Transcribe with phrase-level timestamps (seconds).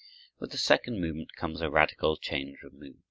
[0.39, 2.97] With the second movement comes a radical change of mood.